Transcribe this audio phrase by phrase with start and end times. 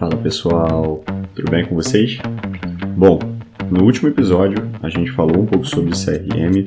[0.00, 1.04] Fala pessoal,
[1.34, 2.16] tudo bem com vocês?
[2.96, 3.18] Bom,
[3.70, 6.64] no último episódio a gente falou um pouco sobre CRM,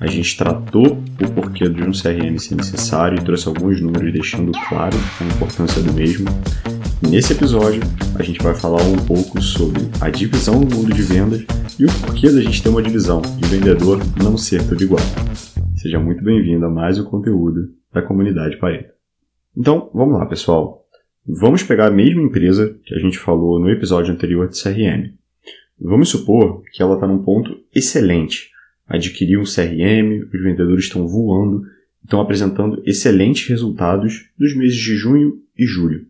[0.00, 4.50] a gente tratou o porquê de um CRM ser necessário e trouxe alguns números deixando
[4.66, 6.24] claro a importância do mesmo.
[7.06, 7.82] Nesse episódio
[8.18, 11.44] a gente vai falar um pouco sobre a divisão no mundo de vendas
[11.78, 15.02] e o porquê da gente ter uma divisão e o vendedor não ser tudo igual.
[15.76, 18.94] Seja muito bem-vindo a mais um conteúdo da comunidade Pareto.
[19.54, 20.80] Então, vamos lá, pessoal.
[21.26, 25.14] Vamos pegar a mesma empresa que a gente falou no episódio anterior de CRM.
[25.78, 28.50] Vamos supor que ela está num ponto excelente.
[28.86, 31.62] Adquiriu um CRM, os vendedores estão voando,
[32.02, 36.06] estão apresentando excelentes resultados dos meses de junho e julho.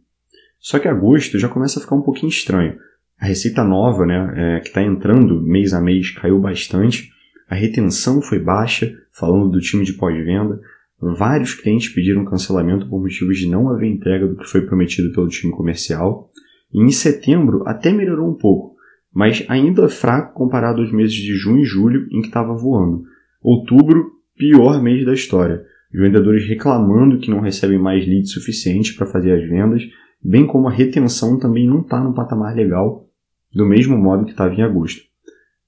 [0.58, 2.78] Só que agosto já começa a ficar um pouquinho estranho.
[3.18, 7.10] A receita nova, né, é, que está entrando mês a mês, caiu bastante.
[7.48, 10.60] A retenção foi baixa, falando do time de pós-venda.
[11.00, 15.28] Vários clientes pediram cancelamento por motivos de não haver entrega do que foi prometido pelo
[15.28, 16.30] time comercial.
[16.72, 18.76] E em setembro até melhorou um pouco,
[19.12, 23.02] mas ainda é fraco comparado aos meses de junho e julho em que estava voando.
[23.42, 25.64] Outubro, pior mês da história.
[25.92, 29.82] Os vendedores reclamando que não recebem mais leads suficientes para fazer as vendas,
[30.22, 33.08] bem como a retenção também não está no patamar legal,
[33.52, 35.02] do mesmo modo que estava em agosto.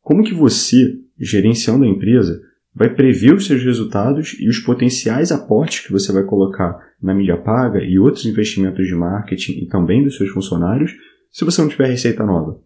[0.01, 2.41] Como que você, gerenciando a empresa,
[2.75, 7.37] vai prever os seus resultados e os potenciais aportes que você vai colocar na mídia
[7.37, 10.93] paga e outros investimentos de marketing e também dos seus funcionários
[11.31, 12.61] se você não tiver receita nova.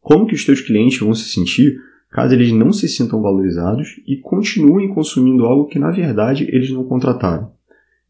[0.00, 1.78] Como que os seus clientes vão se sentir
[2.10, 6.84] caso eles não se sintam valorizados e continuem consumindo algo que na verdade eles não
[6.84, 7.52] contrataram?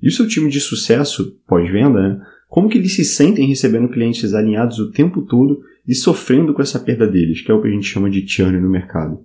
[0.00, 2.26] E o seu time de sucesso pós-venda, né?
[2.48, 6.78] Como que eles se sentem recebendo clientes alinhados o tempo todo e sofrendo com essa
[6.78, 9.24] perda deles, que é o que a gente chama de churn no mercado?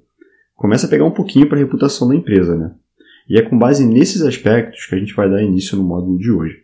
[0.59, 2.73] Começa a pegar um pouquinho para a reputação da empresa, né?
[3.29, 6.29] E é com base nesses aspectos que a gente vai dar início no módulo de
[6.29, 6.57] hoje.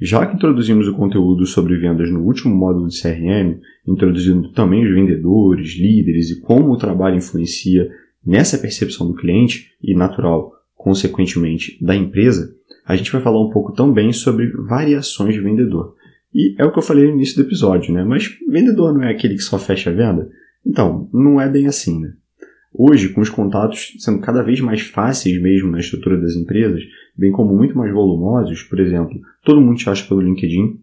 [0.00, 4.94] Já que introduzimos o conteúdo sobre vendas no último módulo de CRM, introduzindo também os
[4.94, 7.90] vendedores, líderes e como o trabalho influencia
[8.24, 12.54] nessa percepção do cliente e, natural, consequentemente, da empresa,
[12.86, 15.96] a gente vai falar um pouco também sobre variações de vendedor.
[16.32, 18.04] E é o que eu falei no início do episódio, né?
[18.04, 20.30] Mas vendedor não é aquele que só fecha a venda?
[20.64, 22.12] Então, não é bem assim, né?
[22.72, 26.82] Hoje, com os contatos sendo cada vez mais fáceis mesmo na estrutura das empresas,
[27.16, 30.80] bem como muito mais volumosos, por exemplo, todo mundo te acha pelo LinkedIn,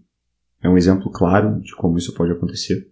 [0.63, 2.87] é um exemplo claro de como isso pode acontecer.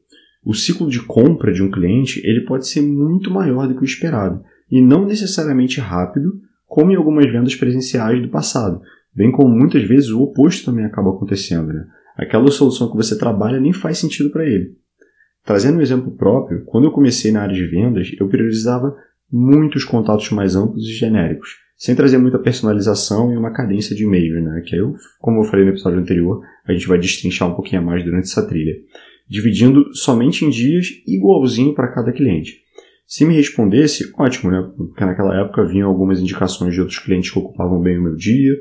[0.46, 3.86] O ciclo de compra de um cliente ele pode ser muito maior do que o
[3.86, 8.82] esperado e não necessariamente rápido, como em algumas vendas presenciais do passado,
[9.16, 11.74] bem como muitas vezes o oposto também acaba acontecendo.
[11.74, 11.86] Né?
[12.18, 14.76] Aquela solução que você trabalha nem faz sentido para ele.
[15.46, 18.96] Trazendo um exemplo próprio, quando eu comecei na área de vendas, eu priorizava
[19.32, 24.42] muitos contatos mais amplos e genéricos, sem trazer muita personalização e uma cadência de e-mail,
[24.42, 24.62] né?
[24.66, 28.04] Que eu, como eu falei no episódio anterior, a gente vai destrinchar um pouquinho mais
[28.04, 28.74] durante essa trilha,
[29.28, 32.62] dividindo somente em dias igualzinho para cada cliente.
[33.06, 34.72] Se me respondesse, ótimo, né?
[34.78, 38.56] Porque naquela época vinham algumas indicações de outros clientes que ocupavam bem o meu dia,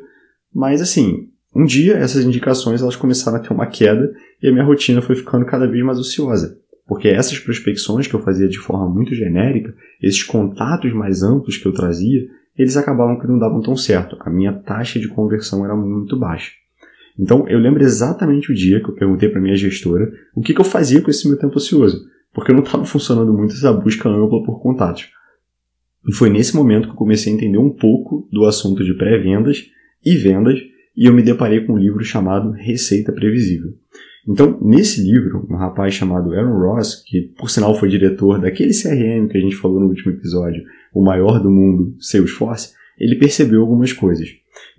[0.52, 4.64] mas assim, um dia essas indicações elas começaram a ter uma queda e a minha
[4.64, 6.60] rotina foi ficando cada vez mais ociosa.
[6.92, 11.64] Porque essas prospecções que eu fazia de forma muito genérica, esses contatos mais amplos que
[11.64, 14.14] eu trazia, eles acabavam que não davam tão certo.
[14.20, 16.52] A minha taxa de conversão era muito baixa.
[17.18, 20.60] Então eu lembro exatamente o dia que eu perguntei para minha gestora o que, que
[20.60, 21.98] eu fazia com esse meu tempo ocioso,
[22.30, 25.08] porque não estava funcionando muito essa busca ampla por contatos.
[26.06, 29.64] E foi nesse momento que eu comecei a entender um pouco do assunto de pré-vendas
[30.04, 30.58] e vendas,
[30.94, 33.72] e eu me deparei com um livro chamado Receita Previsível.
[34.28, 39.28] Então, nesse livro, um rapaz chamado Aaron Ross, que por sinal foi diretor daquele CRM
[39.28, 40.62] que a gente falou no último episódio,
[40.94, 44.28] o maior do mundo, Salesforce, ele percebeu algumas coisas.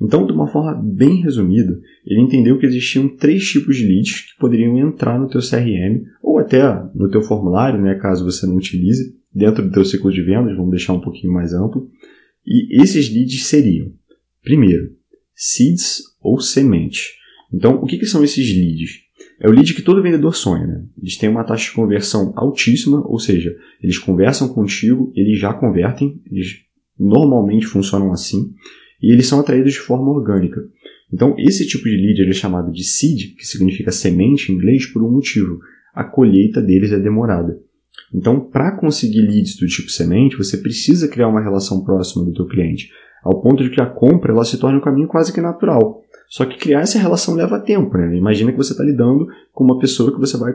[0.01, 4.39] Então, de uma forma bem resumida, ele entendeu que existiam três tipos de leads que
[4.39, 6.61] poderiam entrar no teu CRM ou até
[6.95, 10.71] no teu formulário, né, caso você não utilize, dentro do teu ciclo de vendas, vamos
[10.71, 11.89] deixar um pouquinho mais amplo.
[12.45, 13.91] E esses leads seriam,
[14.43, 14.91] primeiro,
[15.35, 17.13] seeds ou semente.
[17.53, 19.02] Então, o que, que são esses leads?
[19.39, 20.83] É o lead que todo vendedor sonha, né?
[20.97, 26.21] Eles têm uma taxa de conversão altíssima, ou seja, eles conversam contigo, eles já convertem,
[26.31, 26.61] eles
[26.97, 28.53] normalmente funcionam assim,
[29.01, 30.61] e eles são atraídos de forma orgânica.
[31.11, 35.03] Então, esse tipo de lead é chamado de seed, que significa semente em inglês, por
[35.03, 35.59] um motivo.
[35.93, 37.59] A colheita deles é demorada.
[38.13, 42.47] Então, para conseguir leads do tipo semente, você precisa criar uma relação próxima do teu
[42.47, 42.89] cliente,
[43.23, 46.02] ao ponto de que a compra ela se torne um caminho quase que natural.
[46.33, 48.17] Só que criar essa relação leva tempo, né?
[48.17, 50.51] Imagina que você está lidando com uma pessoa que você vai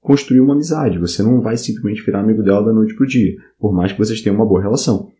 [0.00, 0.98] construir uma amizade.
[0.98, 3.98] Você não vai simplesmente virar amigo dela da noite para o dia, por mais que
[3.98, 5.10] vocês tenham uma boa relação.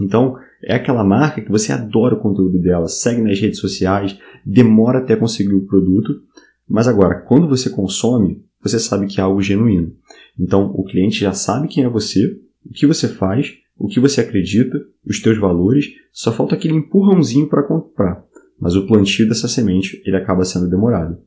[0.00, 5.00] Então, é aquela marca que você adora o conteúdo dela, segue nas redes sociais, demora
[5.00, 6.22] até conseguir o produto,
[6.66, 9.92] Mas agora, quando você consome, você sabe que é algo genuíno.
[10.40, 14.22] Então, o cliente já sabe quem é você, o que você faz, o que você
[14.22, 18.24] acredita, os teus valores, só falta aquele empurrãozinho para comprar.
[18.60, 21.18] Mas o plantio dessa semente ele acaba sendo demorado.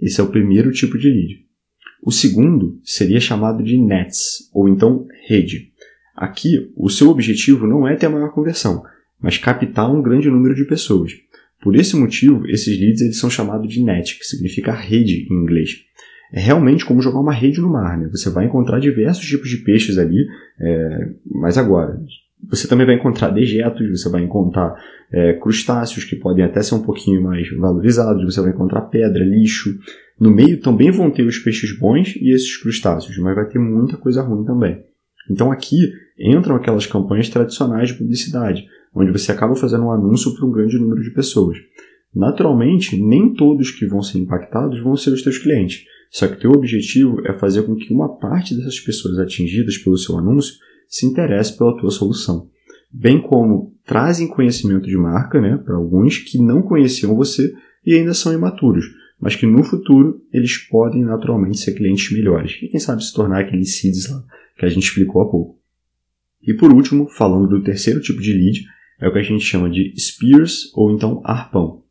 [0.00, 1.46] Esse é o primeiro tipo de lead.
[2.02, 5.72] O segundo seria chamado de nets, ou então rede.
[6.14, 8.84] Aqui, o seu objetivo não é ter a maior conversão,
[9.20, 11.12] mas captar um grande número de pessoas.
[11.60, 15.84] Por esse motivo, esses leads eles são chamados de net, que significa rede em inglês.
[16.32, 17.98] É realmente como jogar uma rede no mar.
[17.98, 18.08] Né?
[18.08, 20.26] Você vai encontrar diversos tipos de peixes ali,
[20.60, 22.00] é, mas agora,
[22.42, 24.74] você também vai encontrar dejetos, você vai encontrar
[25.10, 29.78] é, crustáceos que podem até ser um pouquinho mais valorizados, você vai encontrar pedra, lixo.
[30.18, 33.96] No meio também vão ter os peixes bons e esses crustáceos, mas vai ter muita
[33.96, 34.82] coisa ruim também.
[35.30, 40.46] Então aqui entram aquelas campanhas tradicionais de publicidade, onde você acaba fazendo um anúncio para
[40.46, 41.58] um grande número de pessoas.
[42.14, 45.84] Naturalmente, nem todos que vão ser impactados vão ser os teus clientes.
[46.10, 50.16] Só que teu objetivo é fazer com que uma parte dessas pessoas atingidas pelo seu
[50.16, 50.54] anúncio
[50.88, 52.48] se interesse pela tua solução.
[52.92, 57.54] Bem como trazem conhecimento de marca né, para alguns que não conheciam você
[57.84, 58.84] e ainda são imaturos,
[59.20, 63.40] mas que no futuro eles podem naturalmente ser clientes melhores e quem sabe se tornar
[63.40, 64.22] aqueles seeds lá
[64.58, 65.58] que a gente explicou há pouco.
[66.42, 68.64] E por último, falando do terceiro tipo de lead,
[69.00, 71.82] é o que a gente chama de spears ou então arpão.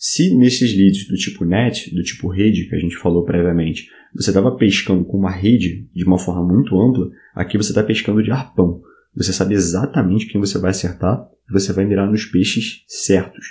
[0.00, 4.30] Se nesses leads do tipo net, do tipo rede, que a gente falou previamente, você
[4.30, 8.30] estava pescando com uma rede de uma forma muito ampla, aqui você está pescando de
[8.30, 8.80] arpão.
[9.16, 13.44] Você sabe exatamente quem você vai acertar e você vai mirar nos peixes certos.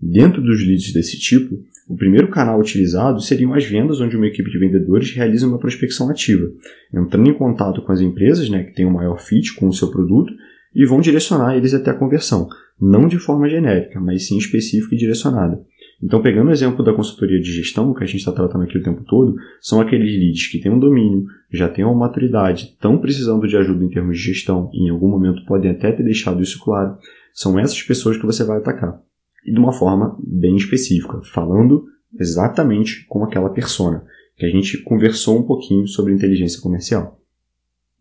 [0.00, 4.48] Dentro dos leads desse tipo, o primeiro canal utilizado seriam as vendas, onde uma equipe
[4.48, 6.46] de vendedores realiza uma prospecção ativa,
[6.94, 9.90] entrando em contato com as empresas né, que têm um maior fit com o seu
[9.90, 10.32] produto
[10.72, 12.48] e vão direcionar eles até a conversão,
[12.80, 15.60] não de forma genérica, mas sim específica e direcionada.
[16.02, 18.82] Então, pegando o exemplo da consultoria de gestão, que a gente está tratando aqui o
[18.82, 23.46] tempo todo, são aqueles leads que têm um domínio, já têm uma maturidade, estão precisando
[23.46, 26.58] de ajuda em termos de gestão e em algum momento podem até ter deixado isso
[26.64, 26.96] claro.
[27.34, 28.98] São essas pessoas que você vai atacar.
[29.44, 31.84] E de uma forma bem específica, falando
[32.18, 34.04] exatamente com aquela persona,
[34.36, 37.20] que a gente conversou um pouquinho sobre inteligência comercial.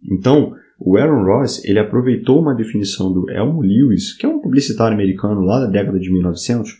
[0.09, 4.95] Então, o Aaron Ross ele aproveitou uma definição do Elmo Lewis, que é um publicitário
[4.95, 6.71] americano lá da década de 1900,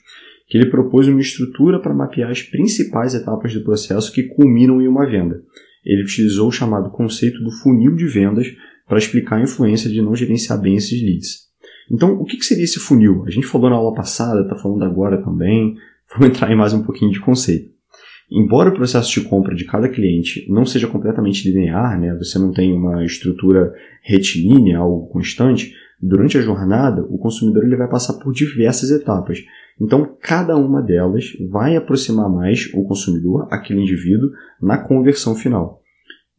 [0.49, 4.87] que ele propôs uma estrutura para mapear as principais etapas do processo que culminam em
[4.87, 5.41] uma venda.
[5.85, 8.47] Ele utilizou o chamado conceito do funil de vendas
[8.87, 11.47] para explicar a influência de não gerenciar bem esses leads.
[11.91, 13.23] Então, o que seria esse funil?
[13.25, 15.75] A gente falou na aula passada, está falando agora também.
[16.11, 17.69] Vamos entrar em mais um pouquinho de conceito.
[18.31, 22.51] Embora o processo de compra de cada cliente não seja completamente linear, né, você não
[22.51, 23.73] tem uma estrutura
[24.03, 29.43] retilínea, algo constante, durante a jornada o consumidor ele vai passar por diversas etapas
[29.79, 34.29] então, cada uma delas vai aproximar mais o consumidor, aquele indivíduo,
[34.61, 35.81] na conversão final.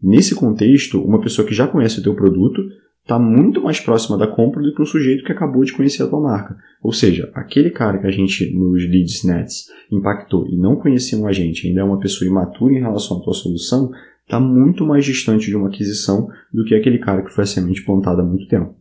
[0.03, 2.63] Nesse contexto, uma pessoa que já conhece o teu produto
[3.03, 6.07] está muito mais próxima da compra do que um sujeito que acabou de conhecer a
[6.07, 6.57] tua marca.
[6.83, 11.27] Ou seja, aquele cara que a gente nos leads nets impactou e não conhecia um
[11.27, 13.91] agente, ainda é uma pessoa imatura em relação à tua solução,
[14.23, 17.83] está muito mais distante de uma aquisição do que aquele cara que foi a semente
[17.85, 18.80] plantada há muito tempo.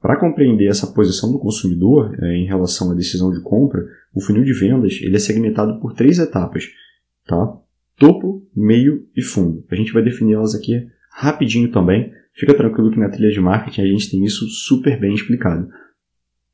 [0.00, 4.42] Para compreender essa posição do consumidor é, em relação à decisão de compra, o funil
[4.42, 6.64] de vendas ele é segmentado por três etapas,
[7.26, 7.58] tá?
[7.98, 9.62] Topo, meio e fundo.
[9.70, 12.10] A gente vai definir elas aqui rapidinho também.
[12.32, 15.68] Fica tranquilo que na trilha de marketing a gente tem isso super bem explicado.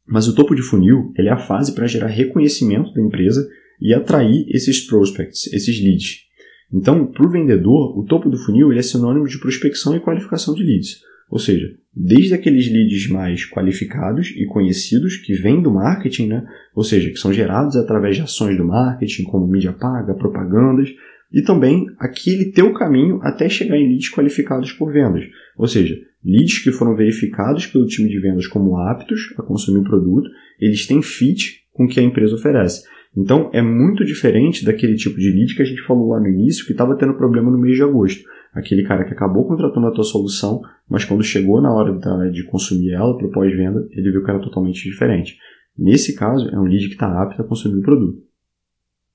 [0.04, 3.48] Mas o topo de funil ele é a fase para gerar reconhecimento da empresa
[3.80, 6.26] e atrair esses prospects, esses leads.
[6.72, 10.52] Então, para o vendedor, o topo do funil ele é sinônimo de prospecção e qualificação
[10.52, 11.00] de leads.
[11.30, 16.46] Ou seja, desde aqueles leads mais qualificados e conhecidos que vêm do marketing, né?
[16.74, 20.88] ou seja, que são gerados através de ações do marketing, como mídia paga, propagandas,
[21.32, 25.24] e também aquele teu caminho até chegar em leads qualificados por vendas,
[25.56, 29.84] ou seja, leads que foram verificados pelo time de vendas como aptos a consumir o
[29.84, 30.28] produto,
[30.60, 32.84] eles têm fit com o que a empresa oferece.
[33.16, 36.66] Então é muito diferente daquele tipo de lead que a gente falou lá no início
[36.66, 38.24] que estava tendo problema no mês de agosto
[38.56, 42.42] aquele cara que acabou contratando a tua solução, mas quando chegou na hora da, de
[42.44, 45.36] consumir ela para pós-venda, ele viu que era totalmente diferente.
[45.76, 48.22] Nesse caso, é um lead que está apto a consumir o produto.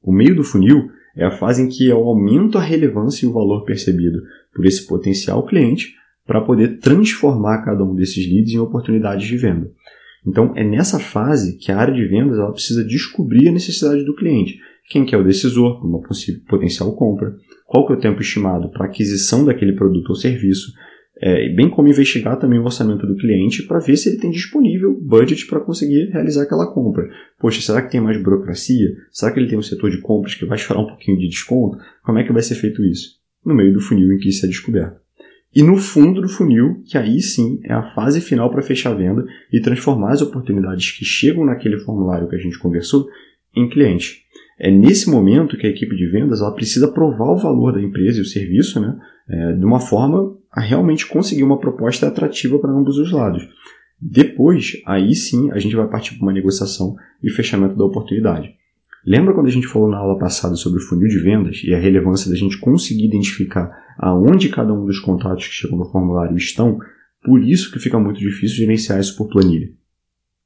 [0.02, 3.34] O meio do funil é a fase em que eu aumento a relevância e o
[3.34, 4.22] valor percebido
[4.54, 9.72] por esse potencial cliente para poder transformar cada um desses leads em oportunidades de venda.
[10.26, 14.16] Então, é nessa fase que a área de vendas ela precisa descobrir a necessidade do
[14.16, 14.60] cliente.
[14.90, 16.02] Quem que é o decisor para uma
[16.48, 17.36] potencial compra?
[17.66, 20.74] Qual que é o tempo estimado para aquisição daquele produto ou serviço?
[21.22, 25.00] é, bem como investigar também o orçamento do cliente para ver se ele tem disponível
[25.00, 27.08] budget para conseguir realizar aquela compra.
[27.40, 28.96] Poxa, será que tem mais burocracia?
[29.12, 31.78] Será que ele tem um setor de compras que vai chorar um pouquinho de desconto?
[32.04, 33.20] Como é que vai ser feito isso?
[33.46, 35.00] No meio do funil em que isso é descoberto.
[35.54, 38.96] E no fundo do funil, que aí sim é a fase final para fechar a
[38.96, 43.08] venda e transformar as oportunidades que chegam naquele formulário que a gente conversou
[43.56, 44.22] em cliente.
[44.58, 48.20] É nesse momento que a equipe de vendas ela precisa provar o valor da empresa
[48.20, 52.72] e o serviço né, é, de uma forma a realmente conseguir uma proposta atrativa para
[52.72, 53.48] ambos os lados.
[54.00, 58.56] Depois, aí sim, a gente vai partir para uma negociação e fechamento da oportunidade.
[59.06, 61.80] Lembra quando a gente falou na aula passada sobre o funil de vendas e a
[61.80, 66.80] relevância da gente conseguir identificar aonde cada um dos contatos que chegam no formulário estão?
[67.24, 69.70] Por isso que fica muito difícil gerenciar isso por planilha.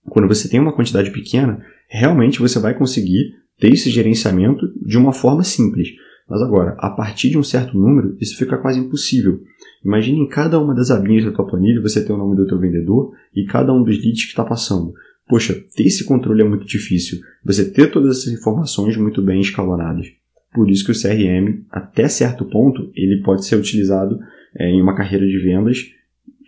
[0.09, 5.12] Quando você tem uma quantidade pequena, realmente você vai conseguir ter esse gerenciamento de uma
[5.12, 5.89] forma simples.
[6.27, 9.41] Mas agora, a partir de um certo número, isso fica quase impossível.
[9.83, 12.59] Imagine em cada uma das abinhas da tua planilha você ter o nome do teu
[12.59, 14.93] vendedor e cada um dos leads que está passando.
[15.27, 17.20] Poxa, ter esse controle é muito difícil.
[17.44, 20.08] Você ter todas essas informações muito bem escalonadas.
[20.53, 24.20] Por isso que o CRM, até certo ponto, ele pode ser utilizado
[24.58, 25.91] é, em uma carreira de vendas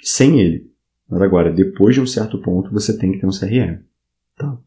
[0.01, 0.71] sem ele.
[1.09, 3.79] Mas agora, depois de um certo ponto, você tem que ter um CRM.
[4.37, 4.57] Tá?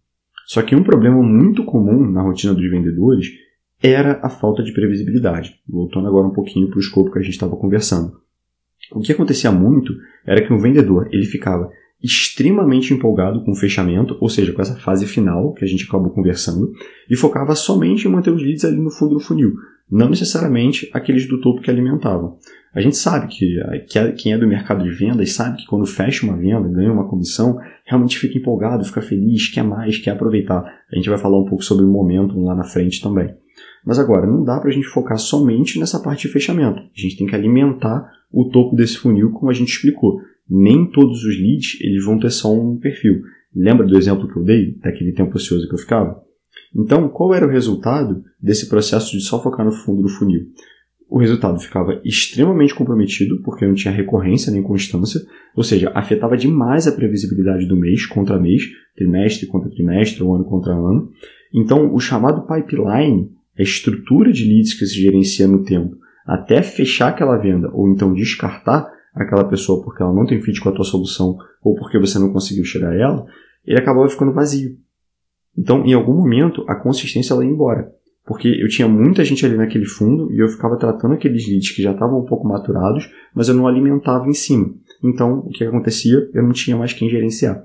[0.47, 3.29] Só que um problema muito comum na rotina dos vendedores
[3.83, 5.61] era a falta de previsibilidade.
[5.69, 8.21] Voltando agora um pouquinho para o escopo que a gente estava conversando.
[8.93, 9.95] O que acontecia muito
[10.26, 11.71] era que um vendedor ele ficava
[12.02, 16.11] extremamente empolgado com o fechamento, ou seja, com essa fase final que a gente acabou
[16.11, 16.73] conversando,
[17.09, 19.54] e focava somente em manter os leads ali no fundo do funil,
[19.90, 22.38] não necessariamente aqueles do topo que alimentavam.
[22.73, 23.57] A gente sabe que,
[23.88, 27.09] que quem é do mercado de vendas sabe que quando fecha uma venda, ganha uma
[27.09, 30.62] comissão, realmente fica empolgado, fica feliz, quer mais, quer aproveitar.
[30.90, 33.35] A gente vai falar um pouco sobre o momento lá na frente também.
[33.85, 36.78] Mas agora, não dá para a gente focar somente nessa parte de fechamento.
[36.78, 40.21] A gente tem que alimentar o topo desse funil, como a gente explicou.
[40.50, 43.23] Nem todos os leads eles vão ter só um perfil.
[43.54, 46.21] Lembra do exemplo que eu dei, daquele tempo ocioso que eu ficava?
[46.75, 50.47] Então, qual era o resultado desse processo de só focar no fundo do funil?
[51.09, 55.21] O resultado ficava extremamente comprometido, porque não tinha recorrência nem constância,
[55.57, 58.62] ou seja, afetava demais a previsibilidade do mês contra mês,
[58.97, 61.11] trimestre contra trimestre, ou ano contra ano.
[61.52, 63.28] Então, o chamado pipeline,
[63.59, 68.14] a estrutura de leads que se gerencia no tempo, até fechar aquela venda, ou então
[68.14, 72.19] descartar aquela pessoa porque ela não tem fit com a tua solução, ou porque você
[72.19, 73.26] não conseguiu chegar a ela,
[73.64, 74.76] ele acabava ficando vazio.
[75.57, 77.93] Então, em algum momento, a consistência ela ia embora.
[78.25, 81.83] Porque eu tinha muita gente ali naquele fundo e eu ficava tratando aqueles leads que
[81.83, 84.73] já estavam um pouco maturados, mas eu não alimentava em cima.
[85.02, 86.29] Então, o que acontecia?
[86.33, 87.62] Eu não tinha mais quem gerenciar.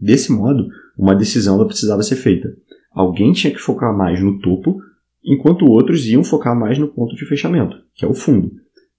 [0.00, 0.66] Desse modo,
[0.96, 2.52] uma decisão ela precisava ser feita.
[2.92, 4.80] Alguém tinha que focar mais no topo,
[5.24, 8.50] enquanto outros iam focar mais no ponto de fechamento, que é o fundo.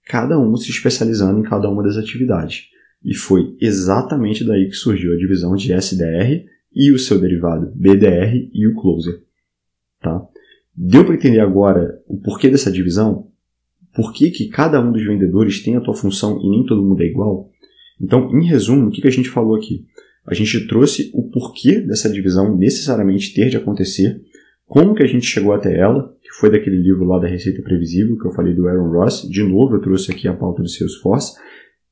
[0.06, 2.68] Cada um se especializando em cada uma das atividades.
[3.04, 6.44] E foi exatamente daí que surgiu a divisão de SDR
[6.74, 9.22] e o seu derivado BDR e o closer.
[10.00, 10.24] Tá?
[10.74, 13.28] Deu para entender agora o porquê dessa divisão?
[13.94, 17.02] Por que, que cada um dos vendedores tem a sua função e nem todo mundo
[17.02, 17.50] é igual?
[18.00, 19.84] Então, em resumo, o que, que a gente falou aqui?
[20.26, 24.22] A gente trouxe o porquê dessa divisão necessariamente ter de acontecer,
[24.66, 28.16] como que a gente chegou até ela, que foi daquele livro lá da Receita Previsível,
[28.18, 29.28] que eu falei do Aaron Ross.
[29.28, 31.34] De novo, eu trouxe aqui a pauta do Salesforce.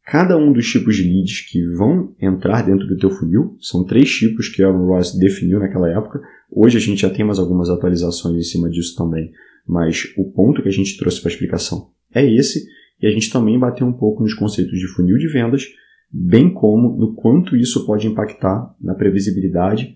[0.06, 4.10] Cada um dos tipos de leads que vão entrar dentro do teu funil, são três
[4.10, 6.22] tipos que Aaron Ross definiu naquela época.
[6.50, 9.30] Hoje a gente já tem mais algumas atualizações em cima disso também,
[9.68, 12.66] mas o ponto que a gente trouxe para explicação é esse,
[13.00, 15.66] e a gente também bateu um pouco nos conceitos de funil de vendas,
[16.10, 19.94] bem como no quanto isso pode impactar na previsibilidade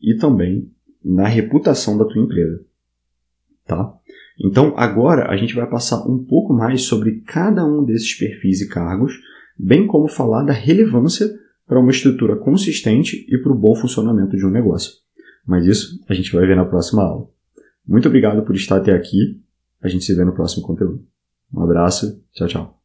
[0.00, 0.70] e também
[1.04, 2.64] na reputação da tua empresa.
[3.66, 3.92] Tá?
[4.44, 8.68] Então agora a gente vai passar um pouco mais sobre cada um desses perfis e
[8.68, 9.12] cargos
[9.58, 11.28] bem como falar da relevância
[11.66, 14.92] para uma estrutura consistente e para o bom funcionamento de um negócio.
[15.46, 17.28] Mas isso a gente vai ver na próxima aula.
[17.86, 19.40] Muito obrigado por estar até aqui.
[19.80, 21.04] A gente se vê no próximo conteúdo.
[21.52, 22.22] Um abraço.
[22.32, 22.81] Tchau, tchau.